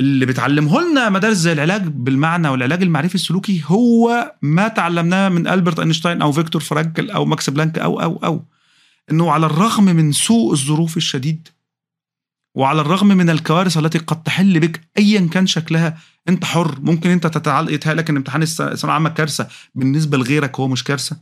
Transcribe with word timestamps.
اللي 0.00 0.26
بتعلمه 0.26 0.80
لنا 0.82 1.10
مدارس 1.10 1.36
زي 1.36 1.52
العلاج 1.52 1.82
بالمعنى 1.82 2.48
والعلاج 2.48 2.82
المعرفي 2.82 3.14
السلوكي 3.14 3.62
هو 3.66 4.32
ما 4.42 4.68
تعلمناه 4.68 5.28
من 5.28 5.46
ألبرت 5.46 5.78
أينشتاين 5.78 6.22
أو 6.22 6.32
فيكتور 6.32 6.62
فرانكل 6.62 7.10
أو 7.10 7.24
ماكس 7.24 7.50
بلانك 7.50 7.78
أو 7.78 8.02
أو 8.02 8.16
أو. 8.16 8.44
إنه 9.10 9.30
على 9.30 9.46
الرغم 9.46 9.84
من 9.84 10.12
سوء 10.12 10.52
الظروف 10.52 10.96
الشديد 10.96 11.48
وعلى 12.54 12.80
الرغم 12.80 13.08
من 13.08 13.30
الكوارث 13.30 13.78
التي 13.78 13.98
قد 13.98 14.22
تحل 14.22 14.60
بك 14.60 14.80
ايا 14.98 15.28
كان 15.32 15.46
شكلها 15.46 15.98
أنت 16.28 16.44
حر 16.44 16.80
ممكن 16.80 17.10
أنت 17.10 17.26
تتعلق 17.26 17.72
يتهيألك 17.72 18.10
ان 18.10 18.16
امتحان 18.16 18.42
الثانويه 18.42 18.84
العامه 18.84 19.10
كارثة. 19.10 19.48
بالنسبة 19.74 20.18
لغيرك 20.18 20.60
هو 20.60 20.68
مش 20.68 20.84
كارثة. 20.84 21.16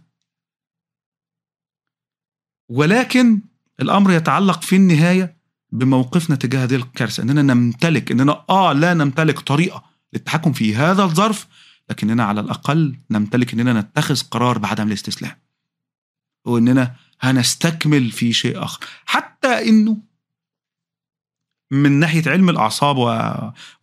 ولكن 2.68 3.40
الأمر 3.80 4.12
يتعلق 4.12 4.62
في 4.62 4.76
النهاية 4.76 5.41
بموقفنا 5.72 6.36
تجاه 6.36 6.64
هذه 6.64 6.74
الكارثة 6.74 7.22
إننا 7.22 7.42
نمتلك 7.54 8.10
إننا 8.10 8.44
آه 8.50 8.72
لا 8.72 8.94
نمتلك 8.94 9.40
طريقة 9.40 9.84
للتحكم 10.12 10.52
في 10.52 10.76
هذا 10.76 11.02
الظرف 11.02 11.46
لكننا 11.90 12.24
على 12.24 12.40
الأقل 12.40 12.96
نمتلك 13.10 13.52
إننا 13.52 13.80
نتخذ 13.80 14.20
قرار 14.30 14.58
بعدم 14.58 14.86
الاستسلام. 14.86 15.32
واننا 16.44 16.94
هنستكمل 17.20 18.10
في 18.10 18.32
شيء 18.32 18.64
آخر. 18.64 18.80
حتى 19.04 19.68
إنه 19.68 19.96
من 21.70 21.92
ناحية 21.92 22.22
علم 22.30 22.50
الأعصاب 22.50 22.96
و... 22.96 23.32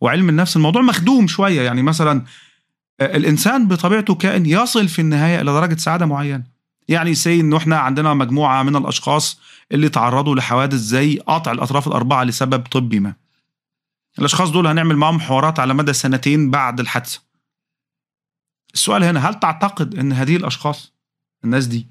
وعلم 0.00 0.28
النفس 0.28 0.56
الموضوع 0.56 0.82
مخدوم 0.82 1.26
شوية. 1.26 1.62
يعني 1.62 1.82
مثلا 1.82 2.24
الإنسان 3.00 3.68
بطبيعته 3.68 4.14
كائن 4.14 4.46
يصل 4.46 4.88
في 4.88 4.98
النهاية 4.98 5.40
إلى 5.40 5.52
درجة 5.52 5.76
سعادة 5.76 6.06
معينة. 6.06 6.59
يعني 6.90 7.14
سي 7.14 7.40
إنه 7.40 7.56
إحنا 7.56 7.78
عندنا 7.78 8.14
مجموعة 8.14 8.62
من 8.62 8.76
الأشخاص 8.76 9.40
اللي 9.72 9.88
تعرضوا 9.88 10.34
لحوادث 10.36 10.78
زي 10.78 11.18
قطع 11.18 11.52
الأطراف 11.52 11.86
الأربعة 11.88 12.24
لسبب 12.24 12.66
طبي 12.66 13.00
ما. 13.00 13.14
الأشخاص 14.18 14.50
دول 14.50 14.66
هنعمل 14.66 14.96
معاهم 14.96 15.20
حوارات 15.20 15.60
على 15.60 15.74
مدى 15.74 15.92
سنتين 15.92 16.50
بعد 16.50 16.80
الحادثة. 16.80 17.20
السؤال 18.74 19.04
هنا 19.04 19.28
هل 19.28 19.34
تعتقد 19.40 19.94
إن 19.98 20.12
هذه 20.12 20.36
الأشخاص 20.36 20.92
الناس 21.44 21.66
دي 21.66 21.86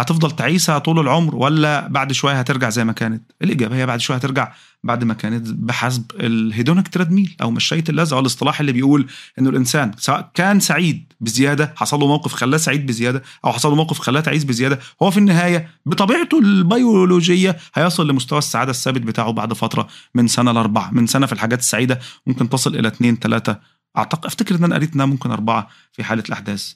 هتفضل 0.00 0.30
تعيسها 0.30 0.78
طول 0.78 0.98
العمر 0.98 1.34
ولا 1.36 1.88
بعد 1.88 2.12
شوية 2.12 2.34
هترجع 2.34 2.68
زي 2.70 2.84
ما 2.84 2.92
كانت؟ 2.92 3.32
الإجابة 3.42 3.76
هي 3.76 3.86
بعد 3.86 4.00
شوية 4.00 4.16
هترجع 4.16 4.52
بعد 4.84 5.04
ما 5.04 5.14
كانت 5.14 5.48
بحسب 5.48 6.04
ال 6.20 6.29
hedonic 6.29 6.88
treadmill 6.88 7.36
أو 7.42 7.50
مشايه 7.50 7.84
اللذة 7.88 8.14
أو 8.14 8.20
الاصطلاح 8.20 8.60
اللي 8.60 8.72
بيقول 8.72 9.06
إنه 9.38 9.50
الإنسان 9.50 9.92
سواء 9.98 10.30
كان 10.34 10.60
سعيد 10.60 11.12
بزيادة 11.20 11.74
حصل 11.76 12.00
له 12.00 12.06
موقف 12.06 12.32
خلاه 12.32 12.58
سعيد 12.58 12.86
بزيادة 12.86 13.22
أو 13.44 13.52
حصل 13.52 13.68
له 13.68 13.74
موقف 13.74 13.98
خلاه 13.98 14.20
تعيس 14.20 14.44
بزيادة 14.44 14.78
هو 15.02 15.10
في 15.10 15.18
النهاية 15.18 15.70
بطبيعته 15.86 16.38
البيولوجية 16.38 17.56
هيصل 17.74 18.08
لمستوى 18.10 18.38
السعادة 18.38 18.70
الثابت 18.70 19.00
بتاعه 19.00 19.30
بعد 19.30 19.52
فترة 19.52 19.88
من 20.14 20.28
سنة 20.28 20.52
لأربعة 20.52 20.90
من 20.90 21.06
سنة 21.06 21.26
في 21.26 21.32
الحاجات 21.32 21.58
السعيدة 21.58 21.98
ممكن 22.26 22.48
تصل 22.48 22.76
إلى 22.76 22.88
اثنين 22.88 23.16
ثلاثة 23.16 23.60
أعتقد 23.98 24.26
أفتكر 24.26 24.54
إن 24.54 24.64
أنا 24.64 24.74
قريت 24.74 24.94
إنها 24.94 25.06
ممكن 25.06 25.30
أربعة 25.30 25.68
في 25.92 26.04
حالة 26.04 26.22
الأحداث 26.28 26.72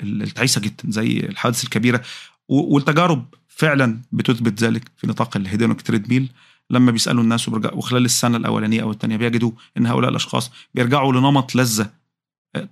التعيسه 0.00 0.60
جدا 0.60 0.84
زي 0.88 1.18
الحوادث 1.18 1.64
الكبيرة. 1.64 2.02
والتجارب 2.48 3.34
فعلا 3.48 4.00
بتثبت 4.12 4.62
ذلك 4.62 4.90
في 4.96 5.06
نطاق 5.06 5.36
الهيدونيك 5.36 5.82
تريدميل. 5.82 6.32
لما 6.70 6.92
بيسألوا 6.92 7.22
الناس 7.22 7.48
وخلال 7.48 8.04
السنة 8.04 8.36
الأولانية 8.36 8.82
أو 8.82 8.90
الثانية 8.90 9.16
بيجدوا 9.16 9.50
إن 9.76 9.86
هؤلاء 9.86 10.10
الأشخاص 10.10 10.50
بيرجعوا 10.74 11.12
لنمط 11.12 11.54
لذة 11.54 11.90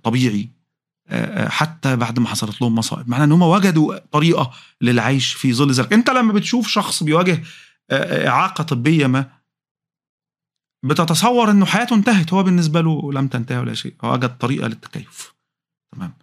طبيعي 0.03 0.49
حتى 1.47 1.95
بعد 1.95 2.19
ما 2.19 2.27
حصلت 2.27 2.61
لهم 2.61 2.75
مصائب. 2.75 3.09
معناه 3.09 3.25
إن 3.25 3.31
هم 3.31 3.41
وجدوا 3.41 3.97
طريقة 4.11 4.53
للعيش 4.81 5.33
في 5.33 5.53
ظل 5.53 5.71
ذلك. 5.71 5.93
أنت 5.93 6.09
لما 6.09 6.33
بتشوف 6.33 6.67
شخص 6.67 7.03
بيواجه 7.03 7.43
إعاقة 7.91 8.63
طبية 8.63 9.07
ما 9.07 9.29
بتتصور 10.83 11.51
إنه 11.51 11.65
حياته 11.65 11.95
انتهت. 11.95 12.33
هو 12.33 12.43
بالنسبة 12.43 12.81
له 12.81 13.13
لم 13.13 13.27
تنتهي 13.27 13.57
ولا 13.57 13.73
شيء. 13.73 13.93
هو 14.01 14.13
وجد 14.13 14.37
طريقة 14.37 14.67
للتكيف. 14.67 15.33
تمام. 15.95 16.13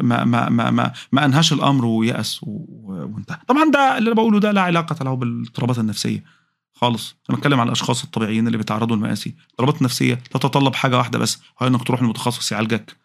ما 0.00 0.24
ما 0.24 0.48
ما 0.48 0.70
ما, 0.70 0.92
ما 1.12 1.24
أنهاش 1.24 1.52
الأمر 1.52 1.84
ويأس 1.84 2.40
وانتهى. 2.42 3.38
طبعا 3.48 3.70
ده 3.70 3.98
اللي 3.98 4.08
أنا 4.08 4.16
بقوله 4.16 4.40
ده 4.40 4.52
لا 4.52 4.60
علاقة 4.60 5.04
له 5.04 5.14
بالاضطرابات 5.14 5.78
النفسية 5.78 6.24
خالص. 6.72 7.16
أنا 7.30 7.38
بتكلم 7.38 7.60
عن 7.60 7.66
الأشخاص 7.66 8.04
الطبيعيين 8.04 8.46
اللي 8.46 8.58
بيتعرضوا 8.58 8.96
للمآسي. 8.96 9.34
الاضطرابات 9.46 9.78
النفسية 9.78 10.14
تتطلب 10.14 10.74
حاجة 10.74 10.98
واحدة 10.98 11.18
بس. 11.18 11.42
هو 11.62 11.66
إنك 11.66 11.82
تروح 11.82 12.02
لمتخصص 12.02 12.52
يعالجك. 12.52 12.96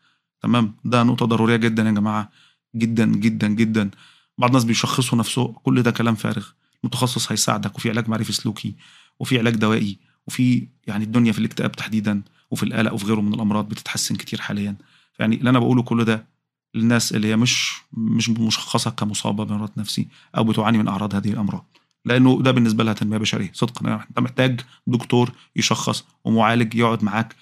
تمام؟ 0.41 0.75
ده 0.85 1.03
نقطة 1.03 1.25
ضرورية 1.25 1.55
جدا 1.55 1.83
يا 1.83 1.91
جماعة. 1.91 2.29
جدا 2.75 3.05
جدا 3.05 3.47
جدا. 3.47 3.91
بعض 4.37 4.49
الناس 4.49 4.63
بيشخصوا 4.63 5.17
نفسه. 5.17 5.47
كل 5.63 5.81
ده 5.81 5.91
كلام 5.91 6.15
فارغ. 6.15 6.47
المتخصص 6.83 7.31
هيساعدك. 7.31 7.75
وفي 7.75 7.89
علاج 7.89 8.09
معرفي 8.09 8.33
سلوكي. 8.33 8.75
وفي 9.19 9.39
علاج 9.39 9.55
دوائي. 9.55 9.99
وفي 10.27 10.67
يعني 10.87 11.03
الدنيا 11.03 11.31
في 11.31 11.39
الاكتئاب 11.39 11.71
تحديدا. 11.71 12.21
وفي 12.51 12.63
القلق 12.63 12.93
وفي 12.93 13.05
غيره 13.05 13.21
من 13.21 13.33
الأمراض 13.33 13.69
بتتحسن 13.69 14.15
كتير 14.15 14.41
حاليا. 14.41 14.75
يعني 15.19 15.35
اللي 15.35 15.49
أنا 15.49 15.59
بقوله 15.59 15.83
كله 15.83 16.03
ده 16.03 16.34
للناس 16.75 17.11
اللي 17.11 17.27
هي 17.27 17.35
مش 17.35 17.81
مش 17.93 18.29
مشخصة 18.29 18.91
كمصابة 18.91 19.43
بمرض 19.43 19.69
نفسي 19.77 20.07
أو 20.37 20.43
بتعاني 20.43 20.77
من 20.77 20.87
أعراض 20.87 21.15
هذه 21.15 21.31
الأمراض. 21.31 21.65
لأنه 22.05 22.41
ده 22.41 22.51
بالنسبة 22.51 22.83
لها 22.83 22.93
تنمية 22.93 23.17
بشرية. 23.17 23.51
صدقا 23.53 24.05
أنت 24.09 24.19
محتاج 24.19 24.61
دكتور 24.87 25.31
يشخص 25.55 26.05
ومعالج 26.23 26.75
يقعد 26.75 27.03
معاك 27.03 27.35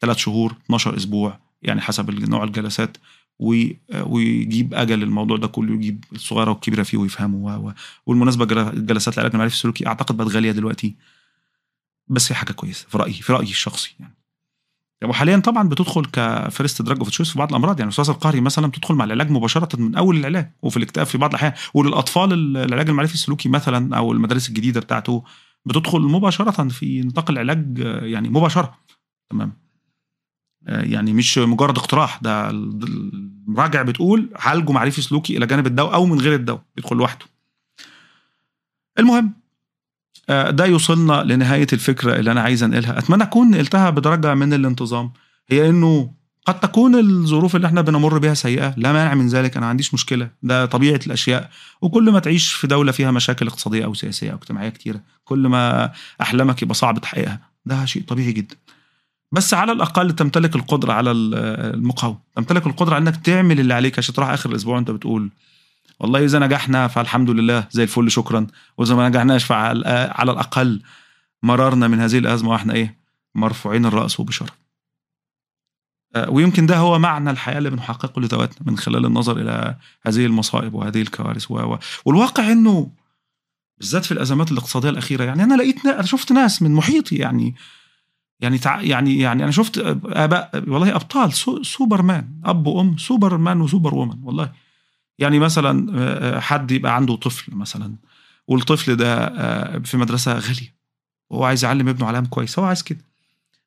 ثلاث 0.00 0.16
شهور 0.16 0.54
12 0.64 0.96
أسبوع 0.96 1.38
يعني 1.62 1.80
حسب 1.80 2.10
نوع 2.10 2.44
الجلسات 2.44 2.96
ويجيب 3.38 4.74
أجل 4.74 5.02
الموضوع 5.02 5.36
ده 5.36 5.46
كله 5.46 5.74
يجيب 5.74 6.04
الصغيرة 6.12 6.50
والكبيرة 6.50 6.82
فيه 6.82 6.98
ويفهمه 6.98 7.74
والمناسبة 8.06 8.44
جلسات 8.72 9.14
العلاج 9.14 9.32
المعرفي 9.32 9.54
السلوكي 9.54 9.86
أعتقد 9.86 10.16
بقت 10.16 10.28
غاليه 10.28 10.52
دلوقتي. 10.52 10.94
بس 12.08 12.32
هي 12.32 12.36
حاجة 12.36 12.52
كويسة 12.52 12.86
في 12.88 12.98
رأيي 12.98 13.12
في 13.12 13.32
رأيي 13.32 13.50
الشخصي 13.50 13.94
يعني. 14.00 14.14
وحاليا 15.04 15.38
طبعا 15.38 15.68
بتدخل 15.68 16.04
ك 16.04 16.17
first 16.17 16.82
drug 16.82 16.98
of 16.98 17.08
choice 17.08 17.30
في 17.30 17.38
بعض 17.38 17.48
الأمراض. 17.48 17.78
يعني 17.78 17.82
الوسواس 17.82 18.10
القهري 18.10 18.40
مثلا 18.40 18.66
بتدخل 18.66 18.94
مع 18.94 19.04
العلاج 19.04 19.30
مباشرة 19.30 19.80
من 19.80 19.94
أول 19.94 20.16
العلاج 20.16 20.52
وفي 20.62 20.76
الاكتئاب 20.76 21.06
في 21.06 21.18
بعض 21.18 21.30
الأحيان. 21.30 21.52
وللأطفال 21.74 22.56
العلاج 22.56 22.88
المعرفي 22.88 23.14
السلوكي 23.14 23.48
مثلا 23.48 23.96
أو 23.96 24.12
المدارس 24.12 24.48
الجديدة 24.48 24.80
بتاعته 24.80 25.24
بتدخل 25.66 26.00
مباشرة 26.00 26.68
في 26.68 27.00
نطاق 27.00 27.30
العلاج 27.30 27.78
يعني 28.02 28.28
مباشرة. 28.28 28.78
تمام. 29.30 29.52
يعني 30.66 31.12
مش 31.12 31.38
مجرد 31.38 31.78
اقتراح. 31.78 32.18
ده 32.22 32.50
المراجع 32.50 33.82
بتقول 33.82 34.30
عالجه 34.36 34.72
معرفي 34.72 35.02
سلوكي 35.02 35.36
إلى 35.36 35.46
جانب 35.46 35.66
الدواء 35.66 35.94
أو 35.94 36.06
من 36.06 36.20
غير 36.20 36.34
الدواء. 36.34 36.62
بيدخل 36.76 36.96
لوحده. 36.96 37.26
المهم 38.98 39.41
ده 40.28 40.64
يوصلنا 40.66 41.22
لنهاية 41.22 41.66
الفكرة 41.72 42.16
اللي 42.16 42.30
أنا 42.32 42.40
عايز 42.40 42.62
أنقلها. 42.62 42.98
أتمنى 42.98 43.22
أكون 43.22 43.50
نقلتها 43.50 43.90
بدرجة 43.90 44.34
من 44.34 44.52
الانتظام. 44.52 45.12
هي 45.48 45.68
إنه 45.68 46.10
قد 46.46 46.60
تكون 46.60 46.94
الظروف 46.94 47.56
اللي 47.56 47.66
إحنا 47.66 47.80
بنمر 47.80 48.18
بها 48.18 48.34
سيئة. 48.34 48.74
لا 48.76 48.92
مانع 48.92 49.14
من 49.14 49.28
ذلك 49.28 49.56
أنا 49.56 49.66
ما 49.66 49.70
عنديش 49.70 49.94
مشكلة. 49.94 50.30
ده 50.42 50.66
طبيعة 50.66 51.00
الأشياء. 51.06 51.50
وكل 51.82 52.10
ما 52.10 52.18
تعيش 52.18 52.52
في 52.52 52.66
دولة 52.66 52.92
فيها 52.92 53.10
مشاكل 53.10 53.46
اقتصادية 53.46 53.84
أو 53.84 53.94
سياسية 53.94 54.30
أو 54.30 54.36
اجتماعية 54.36 54.68
كتيرة 54.68 55.00
كل 55.24 55.46
ما 55.46 55.92
أحلامك 56.20 56.62
يبقى 56.62 56.74
صعب 56.74 56.98
تحقيقها 56.98 57.40
ده 57.66 57.84
شيء 57.84 58.02
طبيعي 58.02 58.32
جدا. 58.32 58.56
بس 59.32 59.54
على 59.54 59.72
الأقل 59.72 60.12
تمتلك 60.12 60.56
القدرة 60.56 60.92
على 60.92 61.10
المقاومة. 61.10 62.18
تمتلك 62.36 62.66
القدرة 62.66 62.98
إنك 62.98 63.16
تعمل 63.16 63.60
اللي 63.60 63.74
عليك. 63.74 63.98
عشان 63.98 64.14
تروح 64.14 64.28
آخر 64.28 64.50
الأسبوع 64.50 64.78
انت 64.78 64.90
بتقول 64.90 65.30
والله 66.02 66.24
إذا 66.24 66.38
نجحنا 66.38 66.88
فالحمد 66.88 67.30
لله 67.30 67.68
زي 67.70 67.82
الفل 67.82 68.10
شكرا. 68.10 68.46
وإذا 68.78 68.94
ما 68.94 69.08
نجحناش 69.08 69.44
فعلى 69.44 70.12
الأقل 70.22 70.82
مررنا 71.42 71.88
من 71.88 72.00
هذه 72.00 72.18
الأزمة 72.18 72.50
وإحنا 72.50 72.74
إيه؟ 72.74 72.98
مرفوعين 73.34 73.86
الرأس 73.86 74.20
وبشرف 74.20 74.48
ويمكن 76.28 76.66
ده 76.66 76.76
هو 76.76 76.98
معنى 76.98 77.30
الحياة 77.30 77.58
اللي 77.58 77.70
بنحققه 77.70 78.20
لذواتنا 78.20 78.58
من 78.70 78.78
خلال 78.78 79.06
النظر 79.06 79.40
إلى 79.40 79.76
هذه 80.06 80.26
المصائب 80.26 80.74
وهذه 80.74 81.02
الكوارث 81.02 81.50
و... 81.50 81.76
والواقع 82.04 82.52
إنه 82.52 82.90
بالذات 83.78 84.04
في 84.04 84.12
الأزمات 84.12 84.52
الاقتصادية 84.52 84.88
الأخيرة 84.90 85.24
يعني 85.24 85.44
أنا 85.44 85.54
لقيت 85.54 85.86
أنا 85.86 86.02
شفت 86.02 86.32
ناس 86.32 86.62
من 86.62 86.70
محيطي 86.74 87.16
يعني 87.16 87.54
يعني 88.40 88.58
تع... 88.58 88.80
يعني 88.80 89.18
يعني 89.18 89.42
أنا 89.42 89.52
شفت 89.52 89.78
اباء 90.04 90.50
والله 90.66 90.94
أبطال 90.94 91.32
su... 91.32 91.62
superman 91.62 92.40
أب 92.44 92.66
وأم 92.66 92.98
سوبرمان 92.98 93.60
و 93.60 93.94
superwoman 93.94 94.18
والله. 94.22 94.52
يعني 95.22 95.38
مثلا 95.38 96.40
حد 96.40 96.70
يبقى 96.70 96.96
عنده 96.96 97.16
طفل 97.16 97.54
مثلا 97.56 97.94
والطفل 98.48 98.96
ده 98.96 99.28
في 99.80 99.96
مدرسه 99.96 100.32
غاليه 100.38 100.74
وهو 101.30 101.44
عايز 101.44 101.64
يعلم 101.64 101.88
ابنه 101.88 102.06
علام 102.06 102.26
كويس 102.26 102.58
هو 102.58 102.64
عايز 102.64 102.82
كده. 102.82 103.04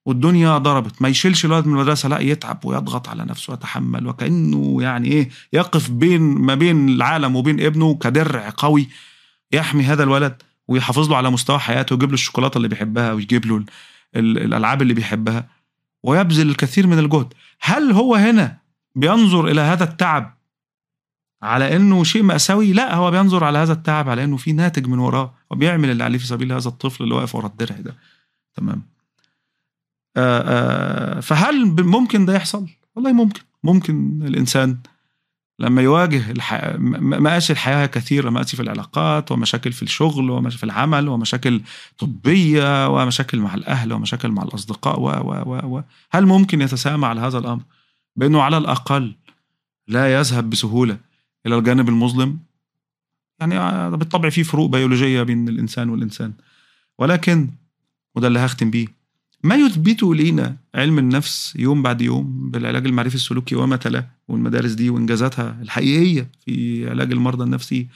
والدنيا 0.06 0.58
ضربت 0.58 1.02
ما 1.02 1.08
يشيلش 1.10 1.46
الولد 1.46 1.66
من 1.68 1.74
المدرسة 1.74 2.10
لا 2.10 2.20
يتعب 2.20 2.66
ويضغط 2.66 3.10
على 3.10 3.24
نفسه 3.26 3.52
ويتحمل 3.52 4.08
وكأنه 4.08 4.78
يعني 4.82 5.08
إيه 5.08 5.30
يقف 5.54 5.90
بين 5.92 6.22
ما 6.22 6.56
بين 6.56 6.90
العالم 6.90 7.36
وبين 7.36 7.60
ابنه 7.66 7.96
كدرع 7.96 8.54
قوي 8.58 8.90
يحمي 9.52 9.84
هذا 9.84 10.04
الولد 10.04 10.42
ويحافظ 10.68 11.10
له 11.10 11.18
على 11.18 11.30
مستوى 11.30 11.60
حياته 11.60 11.94
ويجيب 11.94 12.10
له 12.10 12.14
الشوكولاتة 12.14 12.58
اللي 12.58 12.68
بيحبها 12.68 13.14
ويجيب 13.14 13.46
له 13.46 13.64
الألعاب 14.16 14.82
اللي 14.82 14.94
بيحبها 14.94 15.48
ويبذل 16.04 16.50
الكثير 16.50 16.88
من 16.88 17.00
الجهد. 17.00 17.34
هل 17.62 17.92
هو 17.92 18.16
هنا 18.16 18.58
بينظر 18.96 19.48
إلى 19.48 19.62
هذا 19.62 19.84
التعب 19.84 20.35
على 21.42 21.76
إنه 21.76 22.04
شيء 22.04 22.24
مأساوي. 22.24 22.74
لا 22.74 22.96
هو 22.96 23.12
بينظر 23.12 23.44
على 23.44 23.58
هذا 23.58 23.74
التعب 23.74 24.10
على 24.10 24.24
إنه 24.24 24.38
في 24.38 24.52
ناتج 24.54 24.88
من 24.88 25.00
وراه 25.00 25.34
وبيعمل 25.52 25.90
اللي 25.90 26.04
عليه 26.04 26.18
في 26.18 26.28
سبيل 26.28 26.52
هذا 26.52 26.68
الطفل 26.68 27.04
اللي 27.04 27.16
واقف 27.16 27.36
ورا 27.36 27.48
الدرع 27.48 27.76
ده. 27.80 27.96
تمام. 28.56 28.82
آآ 30.18 30.44
آآ 31.18 31.22
فهل 31.22 31.66
ممكن 31.84 32.26
ده 32.26 32.36
يحصل؟ 32.36 32.68
والله 32.96 33.14
ممكن. 33.14 33.42
ممكن 33.64 34.22
الإنسان 34.26 34.78
لما 35.60 35.82
يواجه 35.82 36.32
الح... 36.32 36.76
مآسي 36.78 37.54
الحياة 37.54 37.86
كثيرة 37.86 38.30
مآسي 38.30 38.58
في 38.58 38.64
العلاقات 38.64 39.32
ومشاكل 39.32 39.72
في 39.72 39.84
الشغل 39.84 40.30
ومشاكل 40.30 40.58
في 40.58 40.64
العمل 40.64 41.08
ومشاكل 41.08 41.62
طبية 41.98 42.88
ومشاكل 42.90 43.40
مع 43.40 43.54
الأهل 43.54 43.94
ومشاكل 43.94 44.30
مع 44.32 44.44
الأصدقاء 44.44 45.00
و 45.00 45.10
و 45.10 45.44
و 45.46 45.78
و 45.78 45.84
هل 46.12 46.26
ممكن 46.26 46.62
يتسامى 46.62 47.06
على 47.06 47.22
هذا 47.22 47.38
الأمر؟ 47.38 47.62
بأنه 48.16 48.42
على 48.42 48.58
الأقل 48.58 49.16
لا 49.88 50.14
يذهب 50.20 50.50
بسهولة. 50.50 50.98
إلى 51.48 51.58
الجانب 51.58 51.90
المظلم. 51.90 52.40
يعني 53.40 53.56
بالطبع 53.98 54.30
في 54.30 54.44
فروق 54.44 54.70
بيولوجية 54.70 55.24
بين 55.24 55.50
الإنسان 55.50 55.90
والإنسان. 55.90 56.34
ولكن 57.00 57.50
وده 58.16 58.28
اللي 58.28 58.40
هختم 58.40 58.72
بيه 58.72 58.88
ما 59.44 59.56
يثبته 59.56 60.16
لينا 60.16 60.58
علم 60.76 61.00
النفس 61.00 61.56
يوم 61.56 61.84
بعد 61.84 62.02
يوم 62.02 62.52
بالعلاج 62.52 62.86
المعرفي 62.86 63.16
السلوكي 63.16 63.56
وما 63.56 63.76
تلاه 63.76 64.08
والمدارس 64.28 64.72
دي 64.72 64.90
وإنجازاتها 64.90 65.58
الحقيقية 65.62 66.30
في 66.46 66.90
علاج 66.90 67.12
المرضى 67.12 67.44
النفسي 67.44 67.88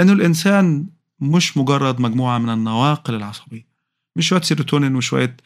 إنه 0.00 0.12
الإنسان 0.12 0.86
مش 1.20 1.56
مجرد 1.56 2.00
مجموعة 2.00 2.38
من 2.38 2.48
النواقل 2.48 3.14
العصبية. 3.14 3.66
مش 4.16 4.28
شوية 4.28 4.40
سيروتونين 4.40 4.96
وشوية 4.96 5.36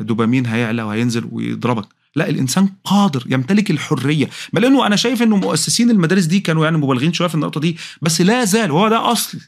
دوبامين 0.00 0.46
هيعلى 0.46 0.82
وهينزل 0.82 1.28
ويضربك. 1.32 1.88
لا 2.16 2.28
الإنسان 2.28 2.68
قادر 2.84 3.24
يمتلك 3.26 3.70
الحرية. 3.70 4.30
بل 4.52 4.64
إنه 4.64 4.86
أنا 4.86 4.96
شايف 4.96 5.22
إنه 5.22 5.36
مؤسسين 5.36 5.90
المدارس 5.90 6.24
دي 6.24 6.40
كانوا 6.40 6.64
يعني 6.64 6.76
مبالغين 6.76 7.12
شوية 7.12 7.28
في 7.28 7.34
النقطة 7.34 7.60
دي 7.60 7.76
بس 8.02 8.20
لا 8.20 8.44
زال 8.44 8.70
وهو 8.70 8.88
ده 8.88 9.12
أصل. 9.12 9.40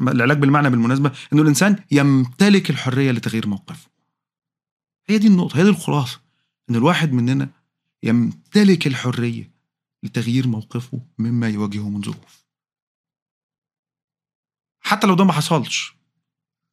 العلاج 0.00 0.38
بالمعنى 0.38 0.70
بالمناسبة 0.70 1.12
إنه 1.32 1.42
الإنسان 1.42 1.78
يمتلك 1.90 2.70
الحرية 2.70 3.10
لتغيير 3.12 3.46
موقفه 3.46 3.90
هي 5.06 5.18
دي 5.18 5.26
النقطة 5.26 5.58
هي 5.58 5.62
دي 5.62 5.68
الخلاصة 5.68 6.20
إن 6.70 6.74
الواحد 6.76 7.12
مننا 7.12 7.48
يمتلك 8.02 8.86
الحرية 8.86 9.50
لتغيير 10.02 10.48
موقفه 10.48 11.00
مما 11.18 11.48
يواجهه 11.48 11.88
من 11.88 12.02
ظروف 12.02 12.44
حتى 14.80 15.06
لو 15.06 15.14
ده 15.14 15.24
ما 15.24 15.32
حصلش 15.32 15.94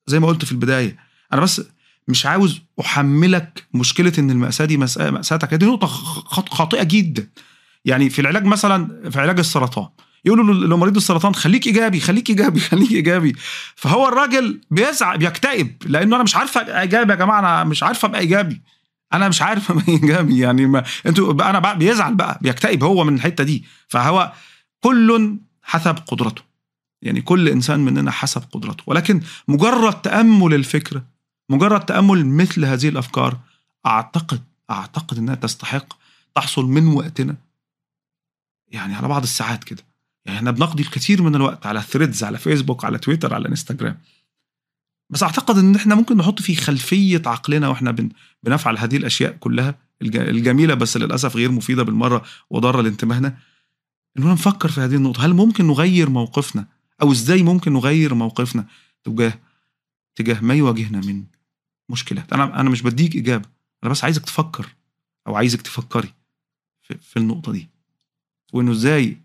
زي 0.08 0.20
ما 0.20 0.28
قلت 0.28 0.46
في 0.46 0.52
البداية 0.52 0.98
أنا 1.34 1.42
بس 1.42 1.62
مش 2.10 2.26
عاوز 2.26 2.62
أحملك 2.80 3.64
مشكلة 3.74 4.14
إن 4.20 4.32
المأساة 4.32 4.66
دي 4.66 4.78
مأساتك. 4.78 5.54
دي 5.54 5.66
نقطة 5.66 5.88
خاطئة 6.28 6.84
جدا. 6.84 7.30
يعني 7.86 8.10
في 8.10 8.20
العلاج 8.22 8.46
مثلا 8.46 9.10
في 9.12 9.20
علاج 9.22 9.40
السرطان. 9.40 9.88
يقولوا 10.26 10.54
لمريض 10.68 10.96
السرطان 10.96 11.36
خليك 11.36 11.68
إيجابي 11.68 12.00
خليك 12.00 12.30
إيجابي 12.30 12.60
خليك 12.70 12.92
إيجابي. 12.92 13.36
فهو 13.76 14.08
الراجل 14.08 14.62
بيزعق 14.72 15.16
بيكتئب 15.16 15.76
لأنه 15.86 16.16
أنا 16.16 16.24
مش 16.24 16.36
عارف 16.36 16.58
أبقى 16.58 16.82
إيجابي 16.82 17.12
يا 17.12 17.18
جماعة 17.18 17.40
أنا 17.40 17.64
مش 17.64 17.84
عارف 17.84 18.06
أبقى 18.06 18.20
إيجابي. 18.20 18.62
أنا 19.14 19.30
مش 19.30 19.42
عارف 19.42 19.70
أبقى 19.72 19.84
إيجابي. 19.88 20.40
يعني 20.40 20.66
ما 20.66 20.84
أنتوا 21.06 21.50
أنا 21.50 21.60
بقى 21.60 21.78
بيزعل 21.78 22.16
بقى 22.16 22.40
بيكتئب 22.42 22.84
هو 22.84 23.04
من 23.04 23.16
الحتة 23.16 23.44
دي. 23.44 23.66
فهو 23.88 24.32
كل 24.80 25.38
حسب 25.64 25.96
قدرته. 26.08 26.42
يعني 27.02 27.22
كل 27.22 27.50
إنسان 27.50 27.80
مننا 27.80 28.12
حسب 28.12 28.44
قدرته. 28.52 28.84
ولكن 28.88 29.22
مجرد 29.48 30.02
تأمل 30.02 30.54
الفكرة 30.54 31.04
مجرد 31.50 31.86
تأمل 31.86 32.26
مثل 32.26 32.66
هذه 32.66 32.90
الأفكار 32.90 33.40
أعتقد 33.86 34.42
أعتقد 34.70 35.18
إنها 35.18 35.36
تستحق 35.36 35.94
تحصل 36.36 36.66
من 36.66 36.88
وقتنا. 36.88 37.36
يعني 38.68 38.96
على 38.96 39.08
بعض 39.08 39.24
الساعات 39.24 39.64
كده. 39.64 39.84
يعني 40.26 40.38
إحنا 40.38 40.52
بنقضي 40.52 40.84
الكثير 40.84 41.22
من 41.22 41.36
الوقت 41.36 41.66
على 41.66 41.82
ثريدز 41.82 42.24
على 42.24 42.38
فيسبوك 42.38 42.86
على 42.86 42.98
تويتر 42.98 43.34
على 43.34 43.48
انستغرام 43.48 43.98
بس 45.10 45.24
أعتقد 45.24 45.58
إن 45.58 45.76
إحنا 45.76 45.96
ممكن 45.96 46.18
نحط 46.18 46.42
في 46.42 46.56
خلفية 46.56 47.22
عقلنا 47.26 47.68
وإحنا 47.68 47.92
بن 47.92 48.10
بنفعل 48.44 48.78
هذه 48.78 48.98
الأشياء 48.98 49.38
كلها 49.38 49.76
الجميلة 50.02 50.74
بس 50.74 50.98
للأسف 50.98 51.36
غير 51.36 51.52
مفيدة 51.52 51.84
بالمرة 51.84 52.24
وضارة 52.50 52.82
لانتباهنا. 52.82 53.38
اننا 54.18 54.34
نفكر 54.34 54.70
في 54.70 54.82
هذه 54.82 54.96
النقطة. 54.96 55.26
هل 55.26 55.34
ممكن 55.34 55.68
نغير 55.68 56.10
موقفنا؟ 56.10 56.68
أو 57.02 57.12
إزاي 57.12 57.44
ممكن 57.44 57.74
نغير 57.74 58.14
موقفنا 58.14 58.66
تجاه 59.04 59.34
تجاه 60.16 60.42
ما 60.42 60.54
يواجهنا 60.54 60.98
من 60.98 61.24
مشكلات 61.90 62.34
أنا 62.34 62.60
أنا 62.60 62.70
مش 62.70 62.82
بديك 62.82 63.16
إجابة. 63.16 63.50
أنا 63.84 63.92
بس 63.92 64.04
عايزك 64.04 64.26
تفكر 64.26 64.76
أو 65.28 65.36
عايزك 65.36 65.62
تفكري 65.62 66.14
في, 66.82 66.98
في 66.98 67.18
النقطة 67.18 67.52
دي. 67.52 67.70
وإنه 68.54 68.72
إزاي 68.72 69.18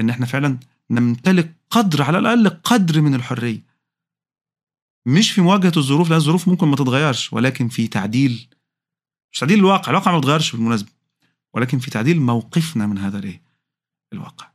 إن 0.00 0.10
إحنا 0.10 0.26
فعلا 0.26 0.58
نمتلك 0.90 1.54
قدر 1.70 2.02
على 2.02 2.18
الأقل 2.18 2.48
قدر 2.48 3.00
من 3.00 3.14
الحرية. 3.14 3.62
مش 5.06 5.32
في 5.32 5.40
مواجهة 5.40 5.72
الظروف 5.76 6.08
لأن 6.10 6.18
الظروف 6.18 6.48
ممكن 6.48 6.68
ما 6.68 6.76
تتغيرش 6.76 7.32
ولكن 7.32 7.68
في 7.68 7.88
تعديل 7.88 8.48
مش 9.32 9.38
تعديل 9.38 9.58
الواقع. 9.58 9.90
الواقع 9.90 10.12
ما 10.12 10.18
بيتغيرش 10.18 10.52
بالمناسبة 10.52 10.90
ولكن 11.54 11.78
في 11.78 11.90
تعديل 11.90 12.20
موقفنا 12.20 12.86
من 12.86 12.98
هذا 12.98 13.18
الإيه؟ 13.18 13.42
الواقع. 14.12 14.51